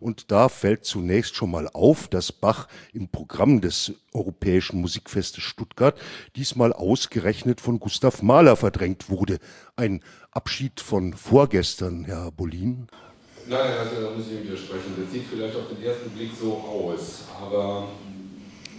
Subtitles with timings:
[0.00, 5.98] Und da fällt zunächst schon mal auf, dass Bach im Programm des Europäischen Musikfestes Stuttgart
[6.36, 9.38] diesmal ausgerechnet von Gustav Mahler verdrängt wurde.
[9.76, 12.88] Ein Abschied von vorgestern, Herr Bolin.
[13.48, 14.94] Nein, also da muss ich widersprechen.
[15.00, 17.88] Das sieht vielleicht auf den ersten Blick so aus, aber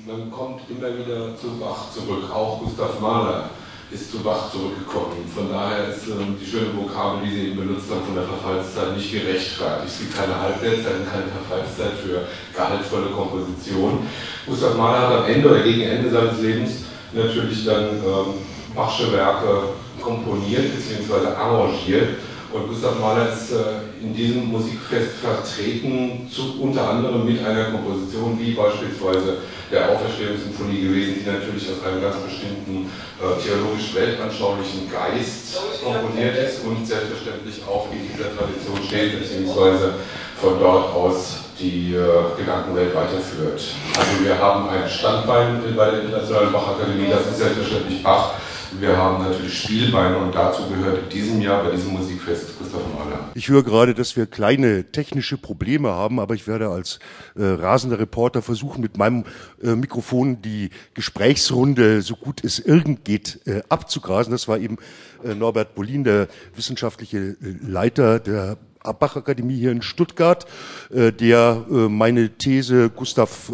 [0.05, 3.49] man kommt immer wieder zu Bach zurück, auch Gustav Mahler
[3.89, 5.23] ist zu Bach zurückgekommen.
[5.33, 8.97] Von daher ist ähm, die schöne Vokabel, die Sie eben benutzt haben, von der Verfallszeit
[8.97, 9.87] nicht gerechtfertigt.
[9.87, 14.07] Es gibt keine Halbwertszeit und keine Verfallszeit für gehaltvolle Komposition.
[14.45, 16.71] Gustav Mahler hat am Ende oder gegen Ende seines Lebens
[17.13, 18.43] natürlich dann ähm,
[18.75, 19.69] Bachsche Werke
[20.01, 21.27] komponiert bzw.
[21.27, 22.19] arrangiert.
[22.51, 28.37] Und Gustav Mahler ist äh, in diesem Musikfest vertreten, zu, unter anderem mit einer Komposition
[28.39, 29.37] wie beispielsweise
[29.71, 36.85] der Auferstehungssymphonie gewesen, die natürlich aus einem ganz bestimmten äh, theologisch-weltanschaulichen Geist komponiert ist und
[36.85, 39.95] selbstverständlich auch in dieser Tradition steht, beziehungsweise
[40.39, 43.61] von dort aus die äh, Gedankenwelt weiterführt.
[43.97, 48.35] Also wir haben ein Standbein bei der Internationalen Bachakademie, das ist selbstverständlich Bach.
[48.79, 53.29] Wir haben natürlich Spielbeine und dazu gehört in diesem Jahr bei diesem Musikfest Gustav Mahler.
[53.33, 56.99] Ich höre gerade, dass wir kleine technische Probleme haben, aber ich werde als
[57.35, 59.23] äh, rasender Reporter versuchen, mit meinem
[59.63, 64.31] äh, Mikrofon die Gesprächsrunde so gut es irgend geht äh, abzugrasen.
[64.31, 64.77] Das war eben
[65.23, 68.57] äh, Norbert Bolin, der wissenschaftliche äh, Leiter der
[68.93, 70.45] Bach-Akademie hier in Stuttgart,
[70.89, 73.51] äh, der meine These, Gustav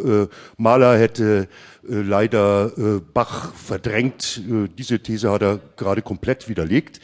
[0.58, 1.48] Mahler hätte
[1.90, 4.42] äh, leider äh, Bach verdrängt.
[4.50, 7.02] Äh, diese These hat er gerade komplett widerlegt.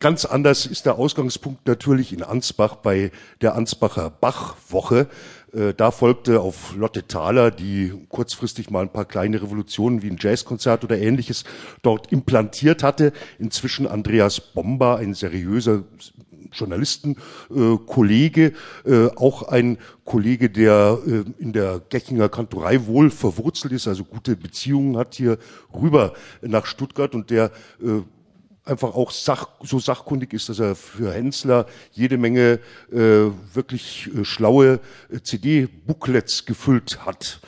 [0.00, 5.06] Ganz anders ist der Ausgangspunkt natürlich in Ansbach bei der Ansbacher Bachwoche.
[5.76, 10.82] Da folgte auf Lotte Thaler, die kurzfristig mal ein paar kleine Revolutionen wie ein Jazzkonzert
[10.82, 11.44] oder ähnliches
[11.82, 13.12] dort implantiert hatte.
[13.38, 15.84] Inzwischen Andreas Bomba, ein seriöser
[16.52, 18.52] Journalistenkollege,
[18.84, 24.36] äh, auch ein Kollege, der äh, in der Geckinger Kantorei wohl verwurzelt ist, also gute
[24.36, 25.38] Beziehungen hat hier
[25.74, 27.50] rüber nach Stuttgart und der
[27.82, 28.02] äh,
[28.64, 32.60] einfach auch sach, so sachkundig ist, dass er für Hensler jede Menge
[32.92, 37.40] äh, wirklich äh, schlaue äh, CD-Booklets gefüllt hat.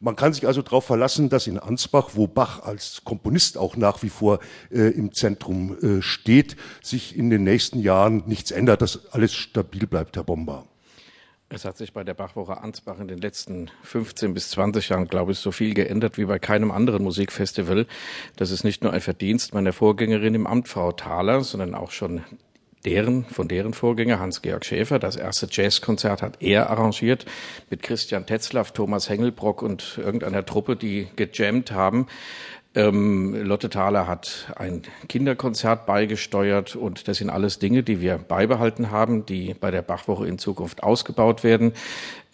[0.00, 4.04] Man kann sich also darauf verlassen, dass in Ansbach, wo Bach als Komponist auch nach
[4.04, 4.38] wie vor
[4.70, 9.88] äh, im Zentrum äh, steht, sich in den nächsten Jahren nichts ändert, dass alles stabil
[9.88, 10.66] bleibt, Herr Bomber.
[11.50, 15.32] Es hat sich bei der Bachwoche Ansbach in den letzten 15 bis 20 Jahren, glaube
[15.32, 17.86] ich, so viel geändert wie bei keinem anderen Musikfestival.
[18.36, 22.22] Das ist nicht nur ein Verdienst meiner Vorgängerin im Amt, Frau Thaler, sondern auch schon
[22.88, 24.98] deren, von deren Vorgänger Hans-Georg Schäfer.
[24.98, 27.26] Das erste Jazzkonzert hat er arrangiert
[27.68, 32.06] mit Christian Tetzlaff, Thomas Hengelbrock und irgendeiner Truppe, die gejammt haben.
[32.74, 38.90] Ähm, Lotte Thaler hat ein Kinderkonzert beigesteuert und das sind alles Dinge, die wir beibehalten
[38.90, 41.72] haben, die bei der Bachwoche in Zukunft ausgebaut werden.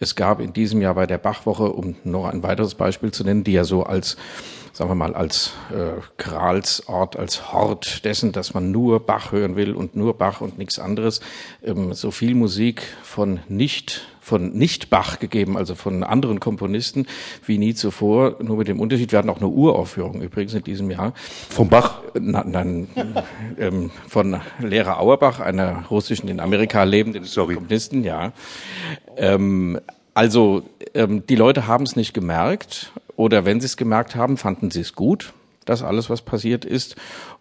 [0.00, 3.44] Es gab in diesem Jahr bei der Bachwoche, um noch ein weiteres Beispiel zu nennen,
[3.44, 4.16] die ja so als
[4.74, 9.72] sagen wir mal, als äh, Kralsort, als Hort dessen, dass man nur Bach hören will
[9.72, 11.20] und nur Bach und nichts anderes,
[11.62, 17.06] ähm, so viel Musik von nicht von nicht Bach gegeben, also von anderen Komponisten
[17.44, 18.36] wie nie zuvor.
[18.42, 21.12] Nur mit dem Unterschied, wir hatten auch eine Uraufführung übrigens in diesem Jahr.
[21.50, 22.00] Vom Bach?
[22.18, 22.88] Nein, nein
[23.58, 27.54] ähm, von Lehrer Auerbach, einer russischen in Amerika lebenden Sorry.
[27.54, 28.32] Komponisten, ja.
[29.18, 29.78] Ähm,
[30.14, 30.62] also
[30.94, 34.80] ähm, die Leute haben es nicht gemerkt oder wenn sie es gemerkt haben, fanden sie
[34.80, 35.34] es gut,
[35.66, 36.96] dass alles, was passiert ist.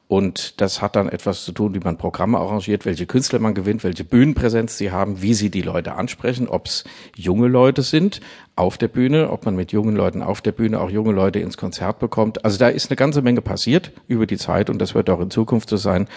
[0.08, 3.84] Und das hat dann etwas zu tun, wie man Programme arrangiert, welche Künstler man gewinnt,
[3.84, 6.84] welche Bühnenpräsenz sie haben, wie sie die Leute ansprechen, ob es
[7.16, 8.20] junge Leute sind
[8.56, 11.58] auf der Bühne, ob man mit jungen Leuten auf der Bühne auch junge Leute ins
[11.58, 12.46] Konzert bekommt.
[12.46, 15.32] Also da ist eine ganze Menge passiert über die Zeit und das wird auch in
[15.32, 16.08] Zukunft so sein.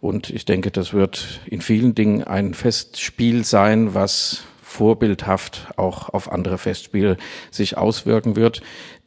[0.00, 6.32] Und ich denke, das wird in vielen Dingen ein Festspiel sein, was vorbildhaft auch auf
[6.32, 7.18] andere Festspiele
[7.50, 8.62] sich auswirken wird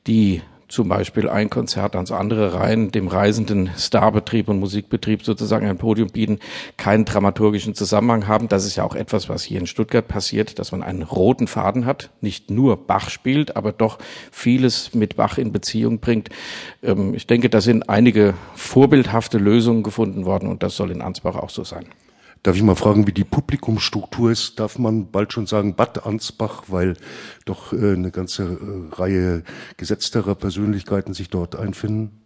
[0.08, 5.78] die zum Beispiel ein Konzert ans andere rein, dem reisenden Starbetrieb und Musikbetrieb sozusagen ein
[5.78, 6.40] Podium bieten,
[6.78, 8.48] keinen dramaturgischen Zusammenhang haben.
[8.48, 11.86] Das ist ja auch etwas, was hier in Stuttgart passiert, dass man einen roten Faden
[11.86, 14.00] hat, nicht nur Bach spielt, aber doch
[14.32, 16.30] vieles mit Bach in Beziehung bringt.
[16.84, 21.36] Ähm, ich denke, da sind einige vorbildhafte Lösungen gefunden worden und das soll in Ansbach
[21.36, 21.86] auch so sein.
[22.46, 24.60] Darf ich mal fragen, wie die Publikumstruktur ist?
[24.60, 26.96] Darf man bald schon sagen Bad Ansbach, weil
[27.46, 29.44] doch äh, eine ganze äh, Reihe
[29.78, 32.24] gesetzterer Persönlichkeiten sich dort einfinden?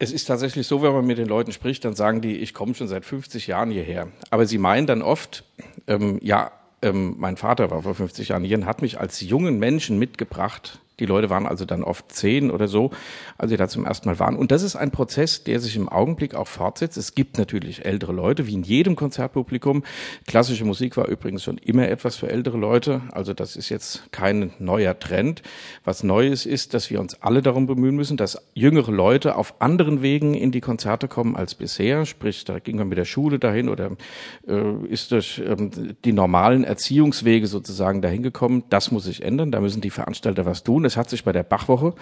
[0.00, 2.74] Es ist tatsächlich so, wenn man mit den Leuten spricht, dann sagen die, ich komme
[2.74, 4.08] schon seit 50 Jahren hierher.
[4.30, 5.44] Aber sie meinen dann oft,
[5.86, 6.50] ähm, ja,
[6.82, 10.80] ähm, mein Vater war vor 50 Jahren hier und hat mich als jungen Menschen mitgebracht
[11.02, 12.92] Die Leute waren also dann oft zehn oder so,
[13.36, 14.36] als sie da zum ersten Mal waren.
[14.36, 16.96] Und das ist ein Prozess, der sich im Augenblick auch fortsetzt.
[16.96, 19.82] Es gibt natürlich ältere Leute, wie in jedem Konzertpublikum.
[20.28, 23.00] Klassische Musik war übrigens schon immer etwas für ältere Leute.
[23.10, 25.42] Also das ist jetzt kein neuer Trend.
[25.82, 30.02] Was Neues ist, dass wir uns alle darum bemühen müssen, dass jüngere Leute auf anderen
[30.02, 32.06] Wegen in die Konzerte kommen als bisher.
[32.06, 33.90] Sprich, da ging man mit der Schule dahin oder
[34.46, 38.62] äh, ist durch ähm, die normalen Erziehungswege sozusagen dahin gekommen.
[38.70, 39.50] Das muss sich ändern.
[39.50, 40.84] Da müssen die Veranstalter was tun.
[40.92, 41.94] Es hat sich bei der Bachwoche,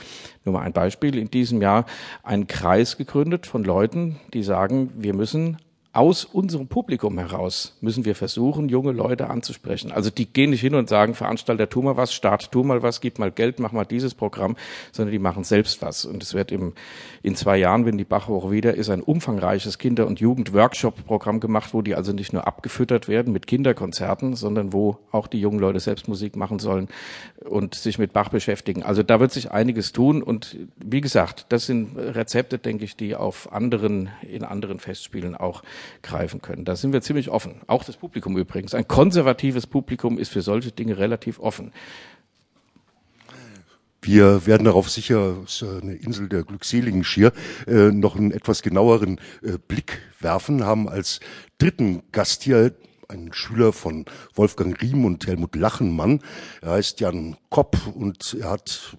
[0.45, 1.87] nur mal ein Beispiel, in diesem Jahr
[2.25, 5.59] ein Kreis gegründet von Leuten, die sagen, wir müssen
[5.93, 9.91] aus unserem Publikum heraus müssen wir versuchen, junge Leute anzusprechen.
[9.91, 13.01] Also die gehen nicht hin und sagen, Veranstalter, tu mal was, Start, tu mal was,
[13.01, 14.57] gib mal Geld, mach mal dieses Programm,
[14.93, 16.05] sondern die machen selbst was.
[16.05, 16.75] Und es wird im,
[17.25, 21.83] in zwei Jahren, wenn die Bachwoche wieder ist, ein umfangreiches Kinder- und Jugend-Workshop-Programm gemacht, wo
[21.83, 26.07] die also nicht nur abgefüttert werden mit Kinderkonzerten, sondern wo auch die jungen Leute selbst
[26.07, 26.87] Musik machen sollen
[27.45, 28.85] und sich mit Bach beschäftigen.
[28.85, 30.23] Also da wird sich einiges tun.
[30.23, 35.65] Und wie gesagt, das sind Rezepte, denke ich, die auf anderen, in anderen Festspielen auch
[36.03, 36.65] greifen können.
[36.65, 37.62] Da sind wir ziemlich offen.
[37.67, 38.75] Auch das Publikum übrigens.
[38.75, 41.73] Ein konservatives Publikum ist für solche Dinge relativ offen.
[44.03, 47.32] Wir werden darauf sicher, ist eine Insel der Glückseligen schier,
[47.67, 51.21] äh, noch einen etwas genaueren äh, Blick werfen, haben als
[51.59, 52.75] dritten Gast hier
[53.09, 56.21] einen Schüler von Wolfgang Riem und Helmut Lachenmann.
[56.62, 58.97] Er heißt Jan Kopp und er hat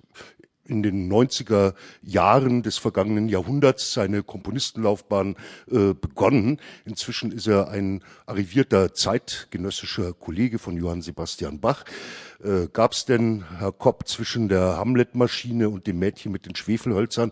[0.65, 5.35] in den 90er Jahren des vergangenen Jahrhunderts seine Komponistenlaufbahn
[5.69, 6.59] äh, begonnen.
[6.85, 11.83] Inzwischen ist er ein arrivierter zeitgenössischer Kollege von Johann Sebastian Bach.
[12.43, 17.31] Äh, Gab es denn, Herr Kopp, zwischen der Hamlet-Maschine und dem Mädchen mit den Schwefelhölzern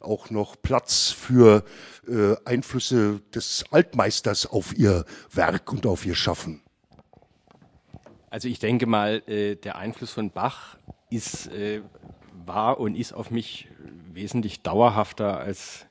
[0.00, 1.64] auch noch Platz für
[2.08, 6.62] äh, Einflüsse des Altmeisters auf Ihr Werk und auf Ihr Schaffen?
[8.30, 10.78] Also ich denke mal, äh, der Einfluss von Bach
[11.10, 11.82] ist äh,
[12.46, 13.68] war und ist auf mich
[14.12, 15.86] wesentlich dauerhafter als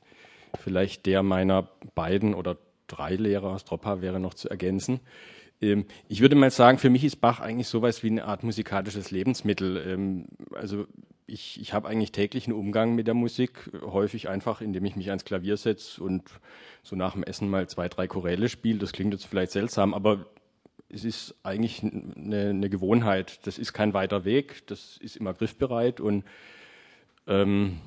[0.59, 2.57] vielleicht der meiner beiden oder
[2.87, 3.65] drei Lehrer aus
[4.01, 4.99] wäre noch zu ergänzen.
[5.61, 9.11] Ähm, ich würde mal sagen, für mich ist Bach eigentlich sowas wie eine Art musikalisches
[9.11, 9.77] Lebensmittel.
[9.85, 10.85] Ähm, also
[11.27, 15.25] ich, ich habe eigentlich täglichen Umgang mit der Musik, häufig einfach, indem ich mich ans
[15.25, 16.23] Klavier setze und
[16.81, 18.79] so nach dem Essen mal zwei, drei Choräle spiele.
[18.79, 20.25] Das klingt jetzt vielleicht seltsam, aber
[20.91, 23.39] es ist eigentlich eine, eine, Gewohnheit.
[23.45, 26.23] Das ist kein weiter Weg, das ist immer griffbereit und
[27.27, 27.77] ähm,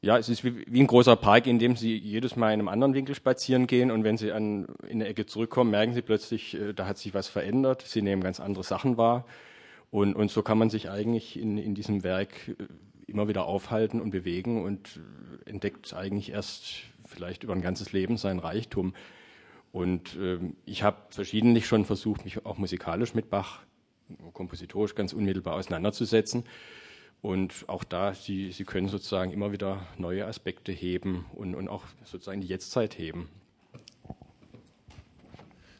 [0.00, 2.68] ja, es ist wie, wie, ein großer Park, in dem Sie jedes Mal in einem
[2.68, 6.54] anderen Winkel spazieren gehen und wenn Sie an, in eine Ecke zurückkommen, merken Sie plötzlich,
[6.54, 7.82] äh, da hat sich was verändert.
[7.82, 9.24] Sie nehmen ganz andere Sachen wahr
[9.90, 12.54] und, und so kann man sich eigentlich in, in diesem Werk äh,
[13.06, 15.00] immer wieder aufhalten und bewegen und
[15.44, 18.94] entdeckt eigentlich erst vielleicht über ein ganzes Leben sein Reichtum.
[19.74, 23.58] Und äh, ich habe verschiedentlich schon versucht, mich auch musikalisch mit Bach,
[24.32, 26.44] kompositorisch ganz unmittelbar auseinanderzusetzen.
[27.22, 31.82] Und auch da, Sie, Sie können sozusagen immer wieder neue Aspekte heben und, und auch
[32.04, 33.28] sozusagen die Jetztzeit heben.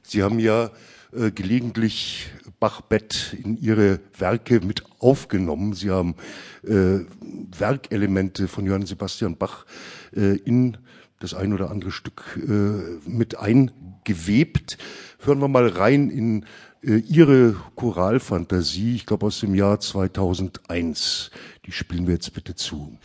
[0.02, 0.72] Sie haben ja
[1.12, 5.72] äh, gelegentlich Bach-Bett in Ihre Werke mit aufgenommen.
[5.72, 6.16] Sie haben
[6.64, 6.98] äh,
[7.56, 9.66] Werkelemente von Johann Sebastian Bach
[10.16, 10.78] äh, in
[11.24, 14.78] das ein oder andere Stück äh, mit eingewebt.
[15.20, 16.44] Hören wir mal rein in
[16.82, 21.30] äh, Ihre Choralfantasie, ich glaube aus dem Jahr 2001.
[21.66, 22.96] Die spielen wir jetzt bitte zu.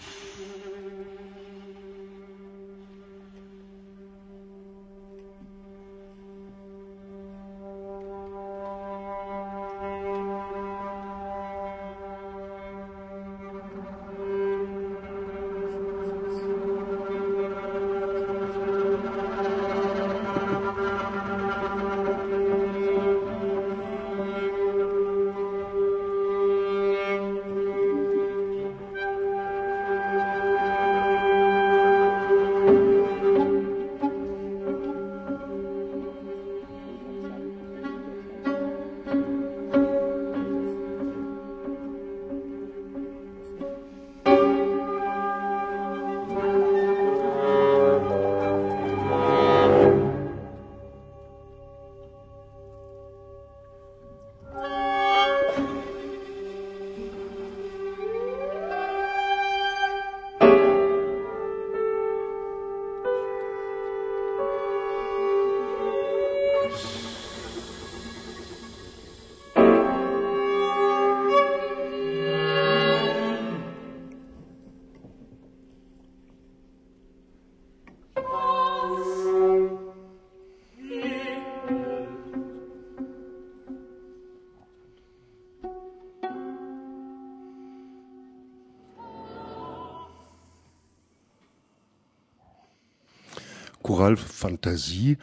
[94.00, 95.18] Choralfantasie.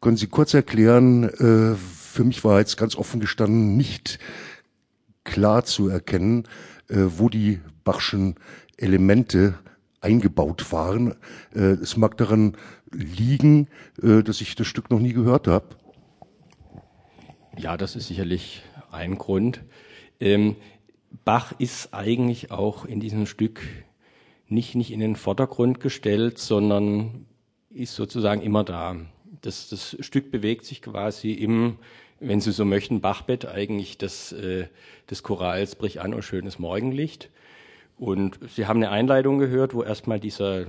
[0.00, 4.18] Können Sie kurz erklären, äh, für mich war jetzt ganz offen gestanden nicht
[5.22, 6.44] klar zu erkennen,
[6.88, 8.36] äh, wo die Bachschen
[8.78, 9.58] Elemente
[10.00, 11.14] eingebaut waren.
[11.54, 12.56] Äh, es mag daran
[12.90, 13.68] liegen,
[14.02, 15.66] äh, dass ich das Stück noch nie gehört habe.
[17.58, 19.62] Ja, das ist sicherlich ein Grund.
[20.20, 20.56] Ähm,
[21.26, 23.60] Bach ist eigentlich auch in diesem Stück
[24.48, 27.26] nicht, nicht in den Vordergrund gestellt, sondern
[27.74, 28.96] ist sozusagen immer da.
[29.40, 31.78] Das, das Stück bewegt sich quasi im,
[32.20, 34.66] wenn Sie so möchten, Bachbett eigentlich des, äh,
[35.10, 37.30] des Chorals Brich an, oh schönes Morgenlicht.
[37.98, 40.66] Und Sie haben eine Einleitung gehört, wo erstmal dieser,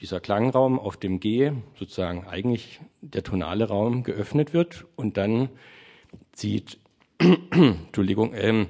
[0.00, 5.48] dieser Klangraum auf dem G, sozusagen eigentlich der tonale Raum, geöffnet wird und dann
[6.32, 6.78] zieht,
[7.18, 8.68] Entschuldigung, ähm,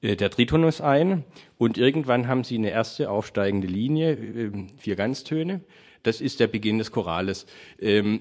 [0.00, 1.24] äh, der Tritonus ein
[1.58, 5.60] und irgendwann haben Sie eine erste aufsteigende Linie, äh, vier Ganztöne.
[6.04, 7.46] Das ist der Beginn des Chorales.
[7.80, 8.20] Ähm,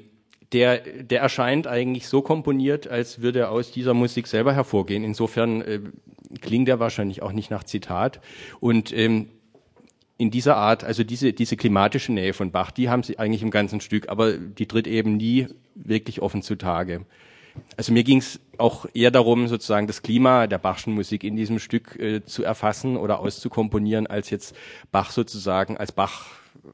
[0.51, 5.03] der, der erscheint eigentlich so komponiert, als würde er aus dieser Musik selber hervorgehen.
[5.03, 5.79] Insofern äh,
[6.41, 8.21] klingt er wahrscheinlich auch nicht nach Zitat.
[8.59, 9.29] Und ähm,
[10.17, 13.51] in dieser Art, also diese, diese klimatische Nähe von Bach, die haben sie eigentlich im
[13.51, 17.05] ganzen Stück, aber die tritt eben nie wirklich offen zutage.
[17.77, 21.59] Also mir ging es auch eher darum, sozusagen das Klima der Bachschen Musik in diesem
[21.59, 24.55] Stück äh, zu erfassen oder auszukomponieren, als jetzt
[24.91, 26.27] Bach sozusagen als Bach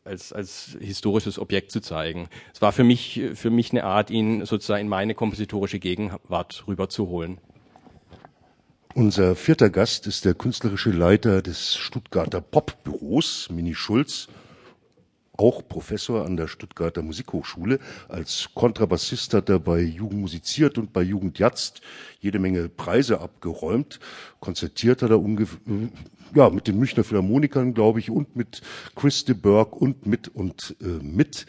[0.03, 2.29] als, als historisches Objekt zu zeigen.
[2.53, 7.39] Es war für mich, für mich eine Art, ihn sozusagen in meine kompositorische Gegenwart rüberzuholen.
[8.93, 14.27] Unser vierter Gast ist der künstlerische Leiter des Stuttgarter Popbüros, Mini Schulz,
[15.39, 17.79] auch Professor an der Stuttgarter Musikhochschule.
[18.09, 21.81] Als Kontrabassist hat er bei Jugend musiziert und bei Jugend Jatzt
[22.19, 24.01] jede Menge Preise abgeräumt.
[24.41, 25.59] Konzertiert hat er ungefähr,
[26.35, 28.61] ja, mit den Münchner Philharmonikern, glaube ich, und mit
[28.95, 31.45] Chris de Burgh und mit und äh, mit.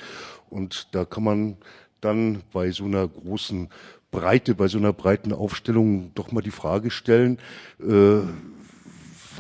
[0.49, 1.56] Und da kann man
[2.00, 3.68] dann bei so einer großen
[4.12, 7.38] Breite, bei so einer breiten Aufstellung doch mal die Frage stellen,
[7.80, 8.20] äh,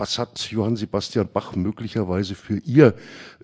[0.00, 2.94] was hat Johann Sebastian Bach möglicherweise für ihr,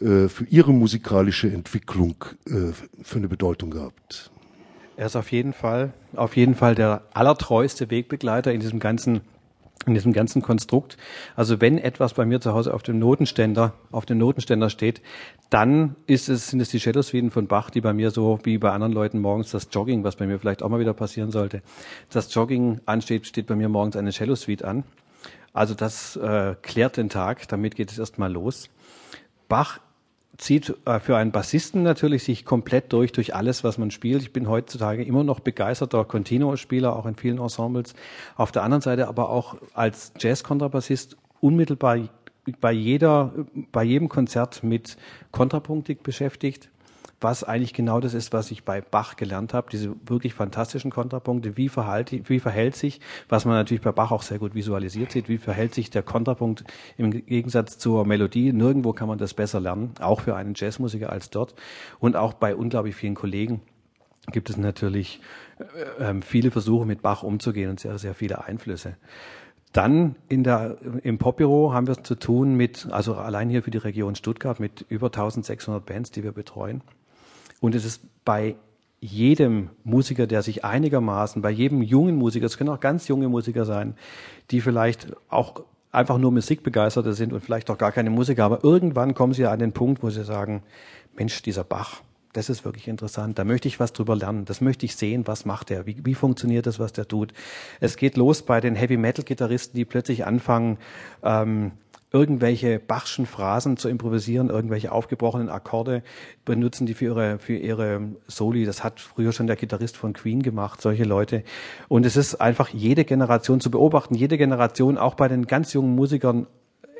[0.00, 2.72] äh, für ihre musikalische Entwicklung äh,
[3.02, 4.30] für eine Bedeutung gehabt?
[4.96, 9.20] Er ist auf jeden Fall, auf jeden Fall der allertreueste Wegbegleiter in diesem ganzen
[9.84, 10.96] in diesem ganzen Konstrukt.
[11.36, 15.00] Also wenn etwas bei mir zu Hause auf dem Notenständer, auf dem Notenständer steht,
[15.50, 18.58] dann ist es, sind es die Shadow Suiten von Bach, die bei mir so wie
[18.58, 21.62] bei anderen Leuten morgens das Jogging, was bei mir vielleicht auch mal wieder passieren sollte,
[22.10, 24.82] das Jogging ansteht, steht bei mir morgens eine Cello Suite an.
[25.56, 28.68] Also das äh, klärt den Tag, damit geht es erstmal los.
[29.48, 29.80] Bach
[30.36, 34.20] zieht äh, für einen Bassisten natürlich sich komplett durch, durch alles, was man spielt.
[34.20, 37.94] Ich bin heutzutage immer noch begeisterter Continuo-Spieler, auch in vielen Ensembles.
[38.36, 42.00] Auf der anderen Seite aber auch als Jazz-Kontrabassist unmittelbar
[42.60, 43.32] bei jeder,
[43.72, 44.98] bei jedem Konzert mit
[45.30, 46.68] Kontrapunktik beschäftigt
[47.20, 51.56] was eigentlich genau das ist, was ich bei Bach gelernt habe, diese wirklich fantastischen Kontrapunkte,
[51.56, 55.28] wie, verhalt, wie verhält sich, was man natürlich bei Bach auch sehr gut visualisiert sieht,
[55.28, 56.64] wie verhält sich der Kontrapunkt
[56.98, 58.52] im Gegensatz zur Melodie.
[58.52, 61.54] Nirgendwo kann man das besser lernen, auch für einen Jazzmusiker als dort
[62.00, 63.62] und auch bei unglaublich vielen Kollegen
[64.32, 65.20] gibt es natürlich
[65.58, 68.96] äh, ähm, viele Versuche mit Bach umzugehen und sehr, sehr viele Einflüsse.
[69.72, 73.78] Dann in der, im Popbüro haben wir zu tun mit, also allein hier für die
[73.78, 76.82] Region Stuttgart, mit über 1600 Bands, die wir betreuen.
[77.60, 78.56] Und es ist bei
[79.00, 83.64] jedem Musiker, der sich einigermaßen, bei jedem jungen Musiker, es können auch ganz junge Musiker
[83.64, 83.94] sein,
[84.50, 89.14] die vielleicht auch einfach nur Musikbegeisterte sind und vielleicht auch gar keine Musiker, aber irgendwann
[89.14, 90.62] kommen sie an den Punkt, wo sie sagen,
[91.16, 92.02] Mensch, dieser Bach,
[92.34, 95.46] das ist wirklich interessant, da möchte ich was drüber lernen, das möchte ich sehen, was
[95.46, 97.32] macht er, wie, wie funktioniert das, was der tut.
[97.80, 100.76] Es geht los bei den Heavy-Metal-Gitarristen, die plötzlich anfangen,
[101.22, 101.72] ähm,
[102.16, 106.02] irgendwelche Bachschen Phrasen zu improvisieren, irgendwelche aufgebrochenen Akkorde
[106.46, 108.64] benutzen die für ihre, für ihre Soli.
[108.64, 111.42] Das hat früher schon der Gitarrist von Queen gemacht, solche Leute.
[111.88, 115.94] Und es ist einfach jede Generation zu beobachten, jede Generation, auch bei den ganz jungen
[115.94, 116.46] Musikern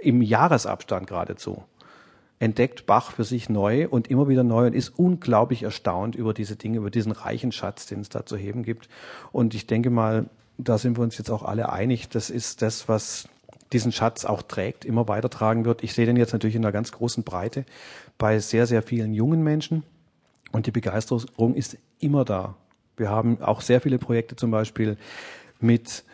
[0.03, 1.65] im Jahresabstand geradezu
[2.39, 6.57] entdeckt Bach für sich neu und immer wieder neu und ist unglaublich erstaunt über diese
[6.57, 8.91] Dinge, über diesen reichen Schatz, den es da zu heben gibt.
[9.33, 10.27] Und ich denke mal,
[10.59, 13.27] da sind wir uns jetzt auch alle einig, das ist das, was
[13.73, 15.83] diesen Schatz auch trägt, immer weitertragen wird.
[15.83, 17.65] Ich sehe den jetzt natürlich in einer ganz großen Breite
[18.19, 19.83] bei sehr, sehr vielen jungen Menschen
[20.53, 22.55] und die Begeisterung ist immer da.
[22.97, 24.97] Wir haben auch sehr viele Projekte zum Beispiel
[25.61, 26.05] mit,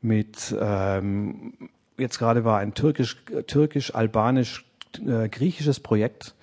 [0.00, 1.52] mit ähm,
[1.98, 4.64] jetzt gerade war ein türkisch, türkisch, albanisch,
[5.06, 6.34] äh, griechisches Projekt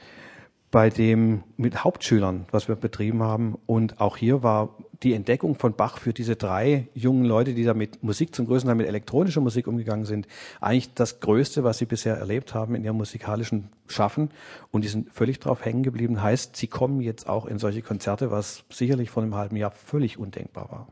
[0.71, 3.57] bei dem mit Hauptschülern, was wir betrieben haben.
[3.65, 7.73] Und auch hier war die Entdeckung von Bach für diese drei jungen Leute, die da
[7.73, 10.27] mit Musik zum größten Teil mit elektronischer Musik umgegangen sind,
[10.59, 14.29] eigentlich das Größte, was sie bisher erlebt haben in ihrem musikalischen Schaffen.
[14.71, 16.21] Und die sind völlig drauf hängen geblieben.
[16.21, 20.19] Heißt, sie kommen jetzt auch in solche Konzerte, was sicherlich vor einem halben Jahr völlig
[20.19, 20.87] undenkbar war.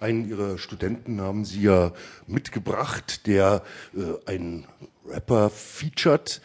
[0.00, 1.92] Einen Ihrer Studenten haben Sie ja
[2.26, 3.62] mitgebracht, der
[3.96, 4.66] äh, einen
[5.08, 6.40] Rapper featured.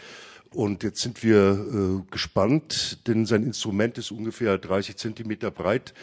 [0.54, 5.94] Und jetzt sind wir äh, gespannt, denn sein Instrument ist ungefähr 30 Zentimeter breit,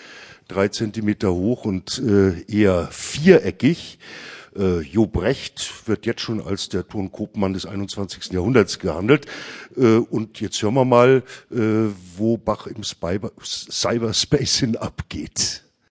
[0.49, 3.99] drei Zentimeter hoch und äh, eher viereckig.
[4.57, 8.33] Äh, Jo Brecht wird jetzt schon als der Tonkopmann des 21.
[8.33, 9.26] Jahrhunderts gehandelt.
[9.76, 11.57] Äh, und jetzt hören wir mal, äh,
[12.16, 15.62] wo Bach im Cyber Cyberspace hin abgeht.